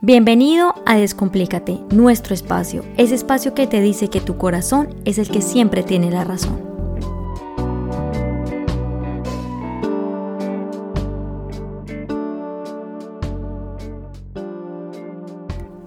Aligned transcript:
Bienvenido 0.00 0.76
a 0.86 0.96
Descomplícate, 0.96 1.80
nuestro 1.92 2.32
espacio, 2.32 2.84
ese 2.98 3.16
espacio 3.16 3.52
que 3.52 3.66
te 3.66 3.80
dice 3.80 4.08
que 4.08 4.20
tu 4.20 4.38
corazón 4.38 4.94
es 5.04 5.18
el 5.18 5.28
que 5.28 5.42
siempre 5.42 5.82
tiene 5.82 6.08
la 6.08 6.22
razón. 6.22 6.62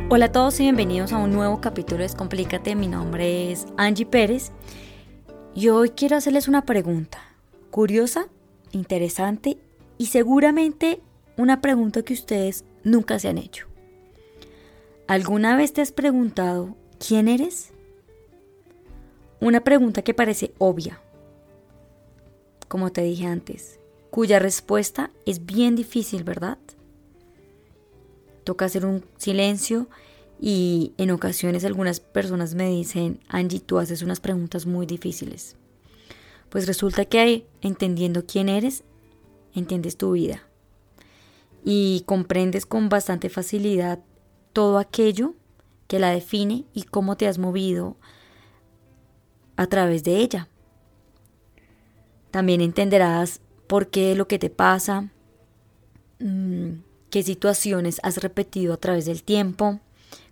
Hola 0.09 0.25
a 0.25 0.31
todos 0.33 0.59
y 0.59 0.63
bienvenidos 0.63 1.13
a 1.13 1.17
un 1.17 1.31
nuevo 1.31 1.61
capítulo 1.61 1.99
de 1.99 2.03
Descomplícate. 2.03 2.75
Mi 2.75 2.89
nombre 2.89 3.53
es 3.53 3.65
Angie 3.77 4.05
Pérez 4.05 4.51
y 5.55 5.69
hoy 5.69 5.91
quiero 5.91 6.17
hacerles 6.17 6.49
una 6.49 6.65
pregunta 6.65 7.19
curiosa, 7.69 8.27
interesante 8.73 9.57
y 9.97 10.07
seguramente 10.07 10.99
una 11.37 11.61
pregunta 11.61 12.01
que 12.01 12.13
ustedes 12.13 12.65
nunca 12.83 13.17
se 13.17 13.29
han 13.29 13.37
hecho. 13.37 13.70
¿Alguna 15.11 15.57
vez 15.57 15.73
te 15.73 15.81
has 15.81 15.91
preguntado 15.91 16.77
quién 17.05 17.27
eres? 17.27 17.73
Una 19.41 19.61
pregunta 19.61 20.03
que 20.03 20.13
parece 20.13 20.53
obvia, 20.57 21.01
como 22.69 22.93
te 22.93 23.01
dije 23.01 23.25
antes, 23.25 23.77
cuya 24.09 24.39
respuesta 24.39 25.11
es 25.25 25.45
bien 25.45 25.75
difícil, 25.75 26.23
¿verdad? 26.23 26.59
Toca 28.45 28.63
hacer 28.63 28.85
un 28.85 29.03
silencio 29.17 29.89
y 30.39 30.93
en 30.97 31.11
ocasiones 31.11 31.65
algunas 31.65 31.99
personas 31.99 32.55
me 32.55 32.69
dicen, 32.69 33.19
Angie, 33.27 33.59
tú 33.59 33.79
haces 33.79 34.03
unas 34.03 34.21
preguntas 34.21 34.65
muy 34.65 34.85
difíciles. 34.85 35.57
Pues 36.47 36.67
resulta 36.67 37.03
que 37.03 37.45
entendiendo 37.59 38.25
quién 38.25 38.47
eres, 38.47 38.85
entiendes 39.53 39.97
tu 39.97 40.13
vida 40.13 40.47
y 41.65 42.03
comprendes 42.05 42.65
con 42.65 42.87
bastante 42.87 43.27
facilidad 43.27 43.99
todo 44.53 44.77
aquello 44.77 45.33
que 45.87 45.99
la 45.99 46.11
define 46.11 46.65
y 46.73 46.83
cómo 46.83 47.17
te 47.17 47.27
has 47.27 47.37
movido 47.37 47.97
a 49.57 49.67
través 49.67 50.03
de 50.03 50.17
ella. 50.17 50.47
También 52.31 52.61
entenderás 52.61 53.41
por 53.67 53.89
qué 53.89 54.15
lo 54.15 54.27
que 54.27 54.39
te 54.39 54.49
pasa, 54.49 55.09
mm, 56.19 56.79
qué 57.09 57.23
situaciones 57.23 57.99
has 58.03 58.17
repetido 58.17 58.73
a 58.73 58.77
través 58.77 59.05
del 59.05 59.23
tiempo, 59.23 59.81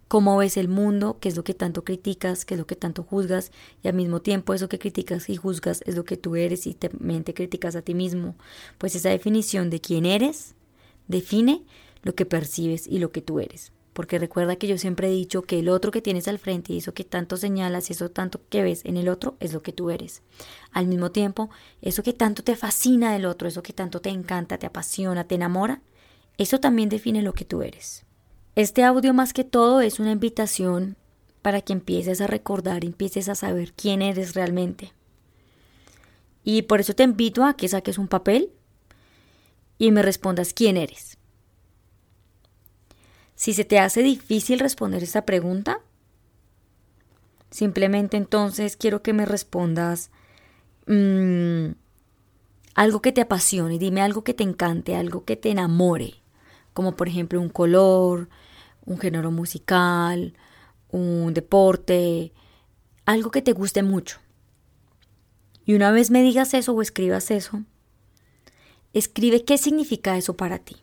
cómo 0.07 0.38
ves 0.38 0.55
el 0.55 0.69
mundo, 0.69 1.17
qué 1.19 1.27
es 1.27 1.35
lo 1.35 1.44
que 1.44 1.53
tanto 1.53 1.83
criticas, 1.83 2.45
qué 2.45 2.53
es 2.53 2.59
lo 2.59 2.66
que 2.66 2.77
tanto 2.77 3.03
juzgas, 3.03 3.51
y 3.83 3.89
al 3.89 3.95
mismo 3.95 4.22
tiempo 4.22 4.53
eso 4.53 4.69
que 4.69 4.79
criticas 4.79 5.29
y 5.29 5.35
juzgas 5.35 5.83
es 5.85 5.95
lo 5.95 6.05
que 6.05 6.16
tú 6.16 6.38
eres 6.38 6.67
y 6.67 6.73
también 6.73 7.25
te 7.25 7.33
criticas 7.33 7.75
a 7.75 7.81
ti 7.81 7.94
mismo. 7.94 8.35
Pues 8.77 8.95
esa 8.95 9.09
definición 9.09 9.69
de 9.69 9.81
quién 9.81 10.05
eres 10.05 10.55
define 11.09 11.66
lo 12.01 12.16
que 12.16 12.25
percibes 12.25 12.88
y 12.88 12.99
lo 12.99 13.11
que 13.11 13.22
tú 13.22 13.41
eres 13.41 13.73
porque 14.00 14.17
recuerda 14.17 14.55
que 14.55 14.66
yo 14.66 14.78
siempre 14.78 15.09
he 15.09 15.11
dicho 15.11 15.42
que 15.42 15.59
el 15.59 15.67
otro 15.67 15.92
que 15.92 16.02
tienes 16.02 16.30
al 16.30 16.39
frente 16.39 16.72
y 16.72 16.78
eso 16.78 16.94
que 16.94 17.03
tanto 17.03 17.36
señalas 17.36 17.92
eso 17.92 18.09
tanto 18.09 18.39
que 18.47 18.64
ves 18.64 18.86
en 18.86 18.95
el 18.95 19.09
otro 19.09 19.36
es 19.41 19.52
lo 19.52 19.61
que 19.61 19.73
tú 19.73 19.89
eres. 19.89 20.22
Al 20.72 20.88
mismo 20.88 21.11
tiempo, 21.11 21.50
eso 21.81 22.02
que 22.02 22.14
tanto 22.14 22.41
te 22.41 22.56
fascina 22.56 23.11
del 23.11 23.25
otro, 23.25 23.50
eso 23.50 23.61
que 23.61 23.73
tanto 23.73 24.00
te 24.00 24.08
encanta, 24.08 24.58
te 24.58 24.67
apasiona, 24.67 25.25
te 25.25 25.36
enamora, 25.36 25.81
eso 26.38 26.61
también 26.61 26.88
define 26.88 27.22
lo 27.22 27.33
que 27.33 27.44
tú 27.44 27.61
eres. 27.61 28.06
Este 28.56 28.86
audio 28.86 29.14
más 29.14 29.33
que 29.33 29.44
todo 29.44 29.81
es 29.81 30.00
una 30.00 30.13
invitación 30.13 30.95
para 31.41 31.59
que 31.59 31.73
empieces 31.73 32.22
a 32.22 32.28
recordar, 32.28 32.86
empieces 32.86 33.28
a 33.28 33.36
saber 33.36 33.73
quién 33.73 34.02
eres 34.02 34.34
realmente. 34.34 34.94
Y 36.45 36.61
por 36.61 36.80
eso 36.80 36.94
te 36.94 37.03
invito 37.03 37.44
a 37.44 37.58
que 37.58 37.67
saques 37.67 37.97
un 37.97 38.08
papel 38.08 38.53
y 39.78 39.91
me 39.91 40.03
respondas 40.03 40.53
quién 40.53 40.78
eres. 40.78 41.19
Si 43.39 43.53
se 43.53 43.63
te 43.63 43.79
hace 43.79 44.03
difícil 44.03 44.59
responder 44.59 45.01
esta 45.01 45.23
pregunta, 45.23 45.79
simplemente 47.49 48.17
entonces 48.17 48.75
quiero 48.75 49.01
que 49.01 49.13
me 49.13 49.25
respondas 49.25 50.11
mm, 50.87 51.67
algo 52.75 53.01
que 53.01 53.13
te 53.13 53.22
apasione, 53.22 53.79
dime 53.79 54.01
algo 54.01 54.25
que 54.25 54.33
te 54.33 54.44
encante, 54.44 54.97
algo 54.97 55.23
que 55.23 55.38
te 55.38 55.51
enamore, 55.51 56.16
como 56.73 56.97
por 56.97 57.07
ejemplo 57.07 57.39
un 57.39 57.47
color, 57.47 58.28
un 58.85 58.99
género 58.99 59.31
musical, 59.31 60.33
un 60.89 61.33
deporte, 61.33 62.33
algo 63.05 63.31
que 63.31 63.41
te 63.41 63.53
guste 63.53 63.83
mucho. 63.83 64.19
Y 65.63 65.75
una 65.75 65.91
vez 65.91 66.11
me 66.11 66.23
digas 66.23 66.53
eso 66.53 66.73
o 66.73 66.81
escribas 66.81 67.31
eso, 67.31 67.63
escribe 68.91 69.45
qué 69.45 69.57
significa 69.57 70.17
eso 70.17 70.35
para 70.35 70.59
ti. 70.59 70.75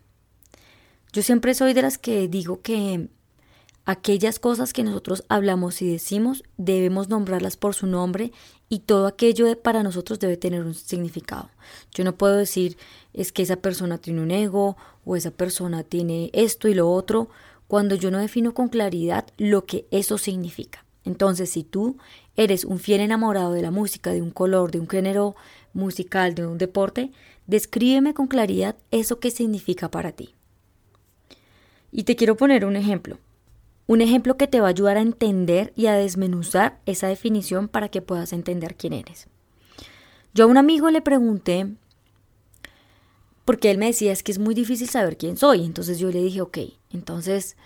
Yo 1.17 1.23
siempre 1.23 1.55
soy 1.55 1.73
de 1.73 1.81
las 1.81 1.97
que 1.97 2.29
digo 2.29 2.61
que 2.61 3.09
aquellas 3.87 4.39
cosas 4.39 4.75
que 4.75 4.83
nosotros 4.83 5.25
hablamos 5.31 5.81
y 5.81 5.91
decimos 5.91 6.43
debemos 6.59 7.09
nombrarlas 7.09 7.57
por 7.57 7.75
su 7.75 7.87
nombre 7.87 8.33
y 8.69 8.81
todo 8.81 9.07
aquello 9.07 9.59
para 9.63 9.83
nosotros 9.83 10.19
debe 10.19 10.37
tener 10.37 10.63
un 10.63 10.75
significado. 10.75 11.49
Yo 11.95 12.05
no 12.05 12.19
puedo 12.19 12.37
decir 12.37 12.77
es 13.15 13.33
que 13.33 13.41
esa 13.41 13.57
persona 13.57 13.97
tiene 13.97 14.21
un 14.21 14.31
ego 14.31 14.77
o 15.07 15.17
esa 15.17 15.31
persona 15.31 15.85
tiene 15.85 16.29
esto 16.35 16.69
y 16.69 16.75
lo 16.75 16.91
otro 16.93 17.31
cuando 17.67 17.95
yo 17.95 18.11
no 18.11 18.19
defino 18.19 18.53
con 18.53 18.69
claridad 18.69 19.27
lo 19.39 19.65
que 19.65 19.87
eso 19.91 20.19
significa. 20.19 20.85
Entonces, 21.07 21.49
si 21.49 21.65
tú 21.65 21.97
eres 22.37 22.67
un 22.67 22.79
fiel 22.79 23.01
enamorado 23.01 23.53
de 23.55 23.63
la 23.63 23.71
música, 23.71 24.13
de 24.13 24.21
un 24.21 24.33
color, 24.33 24.71
de 24.71 24.81
un 24.81 24.89
género 24.91 25.35
musical, 25.73 26.35
de 26.35 26.47
un 26.47 26.59
deporte, 26.59 27.11
descríbeme 27.47 28.13
con 28.13 28.27
claridad 28.27 28.77
eso 28.91 29.19
que 29.19 29.31
significa 29.31 29.91
para 29.91 30.13
ti. 30.13 30.36
Y 31.97 32.05
te 32.05 32.15
quiero 32.15 32.37
poner 32.37 32.67
un 32.67 32.77
ejemplo. 32.77 33.17
Un 33.87 34.03
ejemplo 34.03 34.37
que 34.37 34.47
te 34.47 34.61
va 34.61 34.67
a 34.67 34.71
ayudar 34.71 34.99
a 34.99 35.01
entender 35.01 35.73
y 35.77 35.87
a 35.87 35.95
desmenuzar 35.95 36.79
esa 36.85 37.09
definición 37.09 37.69
para 37.69 37.89
que 37.89 38.03
puedas 38.03 38.35
entender 38.35 38.77
quién 38.77 38.93
eres. 38.93 39.29
Yo 40.35 40.45
a 40.45 40.47
un 40.47 40.59
amigo 40.59 40.91
le 40.91 41.01
pregunté, 41.01 41.73
porque 43.47 43.71
él 43.71 43.79
me 43.79 43.87
decía 43.87 44.13
es 44.13 44.23
que 44.23 44.31
es 44.31 44.39
muy 44.39 44.55
difícil 44.55 44.91
saber 44.91 45.17
quién 45.17 45.39
soy. 45.39 45.65
Entonces 45.65 45.99
yo 45.99 46.11
le 46.11 46.23
dije, 46.23 46.43
ok, 46.43 46.59
entonces 46.93 47.57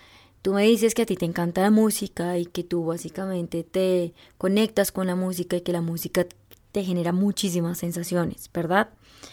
tú 0.42 0.54
me 0.54 0.62
dices 0.62 0.94
que 0.94 1.02
a 1.02 1.06
ti 1.06 1.16
te 1.16 1.26
encanta 1.26 1.62
la 1.62 1.72
música 1.72 2.38
y 2.38 2.46
que 2.46 2.62
tú 2.62 2.84
básicamente 2.84 3.64
te 3.64 4.14
conectas 4.38 4.92
con 4.92 5.08
la 5.08 5.16
música 5.16 5.56
y 5.56 5.62
que 5.62 5.72
la 5.72 5.80
música 5.80 6.24
te 6.70 6.84
genera 6.84 7.10
muchísimas 7.10 7.78
sensaciones, 7.78 8.48
¿verdad? 8.54 8.90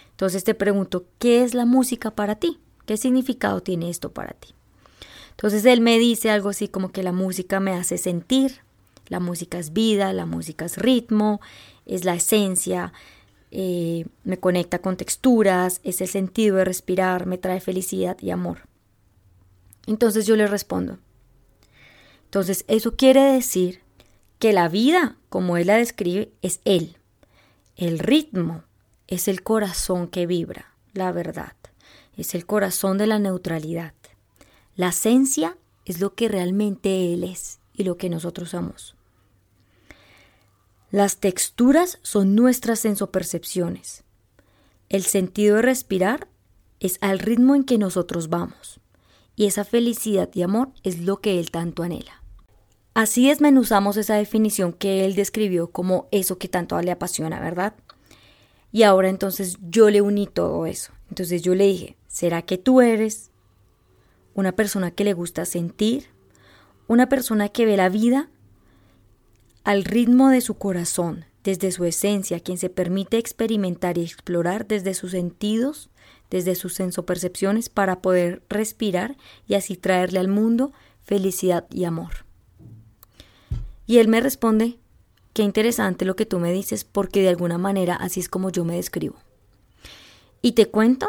Entonces 0.09 0.43
te 0.43 0.55
pregunto, 0.55 1.05
¿qué 1.19 1.43
es 1.43 1.53
la 1.53 1.67
música 1.67 2.09
para 2.09 2.33
ti? 2.33 2.59
¿Qué 2.87 2.97
significado 2.97 3.61
tiene 3.61 3.91
esto 3.91 4.11
para 4.11 4.31
ti? 4.31 4.55
Entonces 5.37 5.65
él 5.65 5.81
me 5.81 5.99
dice 5.99 6.31
algo 6.31 6.49
así 6.49 6.67
como 6.67 6.91
que 6.91 7.03
la 7.03 7.11
música 7.11 7.59
me 7.59 7.73
hace 7.73 7.99
sentir, 7.99 8.61
la 9.07 9.19
música 9.19 9.59
es 9.59 9.71
vida, 9.71 10.11
la 10.11 10.25
música 10.25 10.65
es 10.65 10.77
ritmo, 10.77 11.41
es 11.85 12.05
la 12.05 12.15
esencia, 12.15 12.91
eh, 13.51 14.07
me 14.23 14.39
conecta 14.39 14.79
con 14.79 14.97
texturas, 14.97 15.79
es 15.83 16.01
el 16.01 16.07
sentido 16.07 16.55
de 16.55 16.65
respirar, 16.65 17.27
me 17.27 17.37
trae 17.37 17.61
felicidad 17.61 18.17
y 18.19 18.31
amor. 18.31 18.61
Entonces 19.85 20.25
yo 20.25 20.35
le 20.35 20.47
respondo. 20.47 20.97
Entonces 22.25 22.65
eso 22.67 22.95
quiere 22.95 23.21
decir 23.21 23.81
que 24.39 24.53
la 24.53 24.69
vida, 24.69 25.17
como 25.29 25.57
él 25.57 25.67
la 25.67 25.77
describe, 25.77 26.31
es 26.41 26.61
él. 26.65 26.97
El 27.75 27.99
ritmo 27.99 28.63
es 29.05 29.27
el 29.27 29.43
corazón 29.43 30.07
que 30.07 30.25
vibra, 30.25 30.73
la 30.93 31.11
verdad. 31.11 31.53
Es 32.17 32.33
el 32.33 32.47
corazón 32.47 32.97
de 32.97 33.05
la 33.05 33.19
neutralidad. 33.19 33.93
La 34.77 34.89
esencia 34.89 35.57
es 35.85 35.99
lo 35.99 36.13
que 36.13 36.27
realmente 36.27 37.11
Él 37.11 37.23
es 37.23 37.59
y 37.73 37.83
lo 37.83 37.97
que 37.97 38.09
nosotros 38.09 38.51
somos. 38.51 38.95
Las 40.91 41.17
texturas 41.17 41.97
son 42.03 42.35
nuestras 42.35 42.79
sensopercepciones. 42.79 44.03
El 44.89 45.03
sentido 45.03 45.55
de 45.55 45.63
respirar 45.63 46.27
es 46.79 46.99
al 47.01 47.17
ritmo 47.17 47.55
en 47.55 47.63
que 47.63 47.79
nosotros 47.79 48.29
vamos. 48.29 48.79
Y 49.35 49.47
esa 49.47 49.65
felicidad 49.65 50.29
y 50.33 50.43
amor 50.43 50.69
es 50.83 50.99
lo 50.99 51.21
que 51.21 51.39
Él 51.39 51.49
tanto 51.49 51.81
anhela. 51.81 52.21
Así 52.93 53.29
desmenuzamos 53.29 53.97
esa 53.97 54.15
definición 54.15 54.73
que 54.73 55.05
Él 55.05 55.15
describió 55.15 55.71
como 55.71 56.07
eso 56.11 56.37
que 56.37 56.49
tanto 56.49 56.79
le 56.81 56.91
apasiona, 56.91 57.39
¿verdad? 57.39 57.73
Y 58.71 58.83
ahora 58.83 59.09
entonces 59.09 59.57
yo 59.69 59.89
le 59.89 60.01
uní 60.01 60.27
todo 60.27 60.67
eso. 60.67 60.93
Entonces 61.09 61.41
yo 61.41 61.55
le 61.55 61.65
dije, 61.65 61.97
¿será 62.07 62.43
que 62.43 62.59
tú 62.59 62.81
eres 62.81 63.31
una 64.37 64.51
persona 64.51 64.91
que 64.91 65.03
le 65.03 65.13
gusta 65.13 65.45
sentir, 65.45 66.05
una 66.87 67.09
persona 67.09 67.49
que 67.49 67.65
ve 67.65 67.75
la 67.75 67.89
vida 67.89 68.29
al 69.63 69.83
ritmo 69.83 70.29
de 70.29 70.41
su 70.41 70.53
corazón, 70.53 71.25
desde 71.43 71.71
su 71.71 71.85
esencia, 71.85 72.39
quien 72.39 72.59
se 72.59 72.69
permite 72.69 73.17
experimentar 73.17 73.97
y 73.97 74.03
explorar 74.03 74.67
desde 74.67 74.93
sus 74.93 75.11
sentidos, 75.11 75.89
desde 76.29 76.53
sus 76.53 76.75
sensopercepciones 76.75 77.69
para 77.69 77.99
poder 77.99 78.43
respirar 78.47 79.17
y 79.47 79.55
así 79.55 79.75
traerle 79.75 80.19
al 80.19 80.27
mundo 80.27 80.71
felicidad 81.03 81.65
y 81.71 81.85
amor. 81.85 82.25
Y 83.87 83.97
él 83.97 84.07
me 84.07 84.21
responde, 84.21 84.77
qué 85.33 85.41
interesante 85.41 86.05
lo 86.05 86.15
que 86.15 86.27
tú 86.27 86.37
me 86.37 86.53
dices 86.53 86.83
porque 86.83 87.23
de 87.23 87.29
alguna 87.29 87.57
manera 87.57 87.95
así 87.95 88.19
es 88.19 88.29
como 88.29 88.51
yo 88.51 88.63
me 88.65 88.75
describo. 88.75 89.15
Y 90.43 90.51
te 90.51 90.67
cuento 90.67 91.07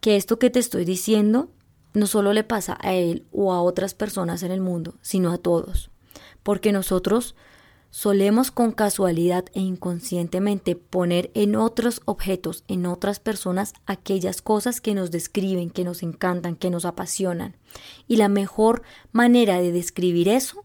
que 0.00 0.16
esto 0.16 0.40
que 0.40 0.50
te 0.50 0.58
estoy 0.58 0.84
diciendo 0.84 1.50
no 1.94 2.06
solo 2.06 2.32
le 2.32 2.44
pasa 2.44 2.78
a 2.80 2.94
él 2.94 3.26
o 3.32 3.52
a 3.52 3.62
otras 3.62 3.94
personas 3.94 4.42
en 4.42 4.52
el 4.52 4.60
mundo, 4.60 4.94
sino 5.00 5.32
a 5.32 5.38
todos. 5.38 5.90
Porque 6.42 6.72
nosotros 6.72 7.34
solemos 7.90 8.50
con 8.50 8.72
casualidad 8.72 9.46
e 9.54 9.60
inconscientemente 9.60 10.76
poner 10.76 11.30
en 11.34 11.56
otros 11.56 12.02
objetos, 12.04 12.64
en 12.68 12.86
otras 12.86 13.20
personas, 13.20 13.72
aquellas 13.86 14.42
cosas 14.42 14.80
que 14.80 14.94
nos 14.94 15.10
describen, 15.10 15.70
que 15.70 15.84
nos 15.84 16.02
encantan, 16.02 16.56
que 16.56 16.70
nos 16.70 16.84
apasionan. 16.84 17.56
Y 18.06 18.16
la 18.16 18.28
mejor 18.28 18.82
manera 19.12 19.60
de 19.60 19.72
describir 19.72 20.28
eso 20.28 20.64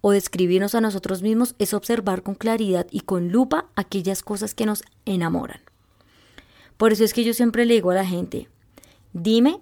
o 0.00 0.10
describirnos 0.10 0.74
a 0.74 0.80
nosotros 0.80 1.22
mismos 1.22 1.54
es 1.58 1.74
observar 1.74 2.22
con 2.22 2.34
claridad 2.34 2.86
y 2.90 3.00
con 3.00 3.30
lupa 3.30 3.66
aquellas 3.76 4.22
cosas 4.22 4.54
que 4.54 4.66
nos 4.66 4.82
enamoran. 5.04 5.60
Por 6.76 6.92
eso 6.92 7.04
es 7.04 7.14
que 7.14 7.22
yo 7.22 7.34
siempre 7.34 7.66
le 7.66 7.74
digo 7.74 7.90
a 7.90 7.94
la 7.94 8.04
gente, 8.04 8.48
dime 9.12 9.60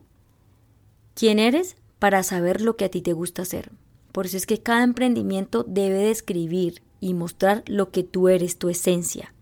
quién 1.20 1.38
eres 1.38 1.76
para 1.98 2.22
saber 2.22 2.62
lo 2.62 2.76
que 2.76 2.86
a 2.86 2.88
ti 2.88 3.02
te 3.02 3.12
gusta 3.12 3.42
hacer. 3.42 3.72
Por 4.10 4.24
eso 4.24 4.38
es 4.38 4.46
que 4.46 4.62
cada 4.62 4.82
emprendimiento 4.84 5.66
debe 5.68 5.98
describir 5.98 6.80
y 6.98 7.12
mostrar 7.12 7.62
lo 7.66 7.90
que 7.90 8.04
tú 8.04 8.30
eres, 8.30 8.56
tu 8.56 8.70
esencia, 8.70 9.34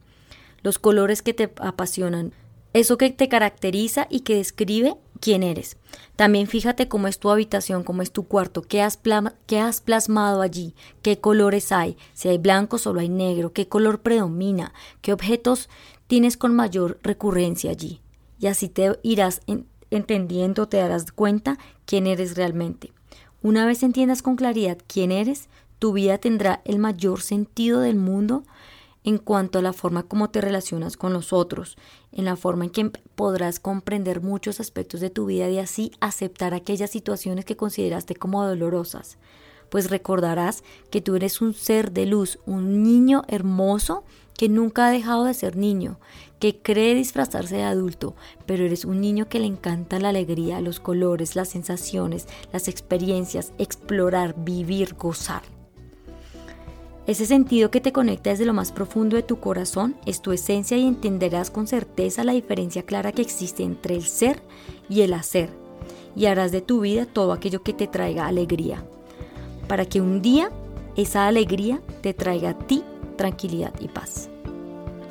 los 0.65 0.81
colores 0.81 1.23
que 1.23 1.35
te 1.35 1.53
apasionan, 1.61 2.33
eso 2.73 2.99
que 2.99 3.11
te 3.11 3.29
caracteriza 3.29 4.09
y 4.11 4.23
que 4.23 4.35
describe 4.35 4.97
quién 5.21 5.45
eres. 5.45 5.77
También 6.17 6.49
fíjate 6.49 6.89
cómo 6.89 7.07
es 7.07 7.21
tu 7.21 7.31
habitación, 7.31 7.85
cómo 7.85 8.03
es 8.03 8.11
tu 8.11 8.27
cuarto, 8.27 8.63
qué 8.63 8.83
has, 8.83 8.97
plasmado 8.97 10.43
allí, 10.43 10.75
qué 11.01 11.21
colores 11.21 11.71
hay, 11.71 11.97
si 12.13 12.29
hay 12.29 12.39
blanco, 12.39 12.79
solo 12.79 12.99
hay 12.99 13.09
negro, 13.09 13.53
qué 13.53 13.69
color 13.69 14.01
predomina, 14.01 14.75
qué 15.01 15.13
objetos 15.13 15.69
tienes 16.09 16.37
con 16.37 16.57
mayor 16.57 16.99
recurrencia 17.05 17.71
allí. 17.71 18.01
Y 18.41 18.49
así 18.49 18.69
te 18.69 18.99
irás 19.05 19.43
entendiendo, 19.91 20.69
te 20.69 20.79
darás 20.79 21.13
cuenta 21.13 21.59
quién 21.87 22.07
eres 22.07 22.37
realmente. 22.37 22.93
Una 23.43 23.67
vez 23.67 23.83
entiendas 23.83 24.23
con 24.23 24.37
claridad 24.37 24.79
quién 24.87 25.13
eres, 25.13 25.49
tu 25.79 25.93
vida 25.93 26.19
tendrá 26.19 26.61
el 26.65 26.79
mayor 26.79 27.21
sentido 27.21 27.81
del 27.81 27.97
mundo 27.97 28.43
en 29.05 29.19
cuanto 29.19 29.59
a 29.59 29.63
la 29.63 29.73
forma 29.73 30.03
como 30.03 30.29
te 30.29 30.41
relacionas 30.41 30.97
con 30.97 31.13
los 31.13 31.33
otros, 31.33 31.79
en 32.13 32.25
la 32.25 32.37
forma 32.37 32.65
en 32.65 32.71
que 32.71 32.91
podrás 33.15 33.61
comprender 33.61 34.21
muchos 34.21 34.61
aspectos 34.61 35.01
de 35.01 35.11
tu 35.11 35.27
vida 35.27 35.49
y 35.49 35.59
así 35.59 35.93
aceptar 36.01 36.53
aquellas 36.53 36.91
situaciones 36.91 37.45
que 37.45 37.57
consideraste 37.57 38.17
como 38.17 38.45
dolorosas. 38.45 39.17
Pues 39.71 39.91
recordarás 39.91 40.65
que 40.91 41.01
tú 41.01 41.15
eres 41.15 41.41
un 41.41 41.55
ser 41.55 41.93
de 41.93 42.07
luz, 42.07 42.39
un 42.45 42.83
niño 42.83 43.23
hermoso 43.29 44.05
que 44.39 44.49
nunca 44.49 44.87
ha 44.87 44.91
dejado 44.93 45.25
de 45.25 45.35
ser 45.35 45.57
niño, 45.57 45.99
que 46.39 46.63
cree 46.63 46.95
disfrazarse 46.95 47.57
de 47.57 47.65
adulto, 47.65 48.15
pero 48.47 48.65
eres 48.65 48.85
un 48.85 49.01
niño 49.01 49.29
que 49.29 49.41
le 49.41 49.47
encanta 49.47 49.99
la 49.99 50.11
alegría, 50.11 50.61
los 50.61 50.79
colores, 50.79 51.35
las 51.35 51.49
sensaciones, 51.49 52.29
las 52.53 52.69
experiencias, 52.69 53.53
explorar, 53.59 54.37
vivir, 54.39 54.95
gozar. 54.95 55.43
Ese 57.09 57.27
sentido 57.27 57.73
que 57.73 57.81
te 57.81 57.91
conecta 57.91 58.31
desde 58.31 58.45
lo 58.45 58.55
más 58.55 58.71
profundo 58.71 59.17
de 59.17 59.25
tu 59.25 59.41
corazón 59.41 59.97
es 60.07 60.23
tu 60.23 60.31
esencia 60.31 60.77
y 60.77 60.87
entenderás 60.87 61.51
con 61.51 61.67
certeza 61.67 62.23
la 62.23 62.33
diferencia 62.33 62.85
clara 62.85 63.11
que 63.11 63.23
existe 63.23 63.65
entre 63.65 63.97
el 63.97 64.05
ser 64.05 64.41
y 64.89 65.01
el 65.01 65.15
hacer, 65.15 65.51
y 66.15 66.27
harás 66.27 66.53
de 66.53 66.61
tu 66.61 66.83
vida 66.83 67.07
todo 67.07 67.33
aquello 67.33 67.65
que 67.65 67.73
te 67.73 67.89
traiga 67.89 68.29
alegría, 68.29 68.85
para 69.67 69.85
que 69.85 70.01
un 70.01 70.23
día 70.23 70.53
esa 70.95 71.27
alegría 71.27 71.83
te 72.03 72.15
traiga 72.15 72.51
a 72.51 72.59
ti 72.59 72.85
tranquilidad 73.19 73.75
y 73.81 73.89
paz. 73.89 74.31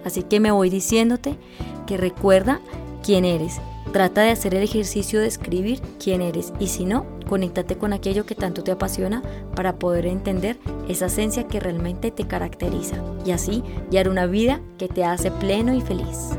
Así 0.03 0.23
que 0.23 0.39
me 0.39 0.49
voy 0.49 0.71
diciéndote 0.71 1.37
que 1.85 1.97
recuerda 1.97 2.59
quién 3.03 3.25
eres. 3.25 3.61
Trata 3.93 4.21
de 4.21 4.31
hacer 4.31 4.55
el 4.55 4.63
ejercicio 4.63 5.19
de 5.19 5.27
escribir 5.27 5.81
quién 6.03 6.21
eres 6.21 6.51
y 6.59 6.67
si 6.67 6.85
no, 6.85 7.05
conéctate 7.29 7.77
con 7.77 7.93
aquello 7.93 8.25
que 8.25 8.35
tanto 8.35 8.63
te 8.63 8.71
apasiona 8.71 9.21
para 9.55 9.77
poder 9.77 10.07
entender 10.07 10.57
esa 10.87 11.05
esencia 11.05 11.47
que 11.47 11.59
realmente 11.59 12.09
te 12.09 12.25
caracteriza 12.25 12.97
y 13.25 13.31
así 13.31 13.63
guiar 13.91 14.09
una 14.09 14.25
vida 14.25 14.61
que 14.77 14.87
te 14.87 15.03
hace 15.03 15.29
pleno 15.29 15.73
y 15.73 15.81
feliz. 15.81 16.37